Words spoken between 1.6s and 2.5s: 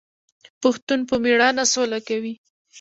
سوله کوي.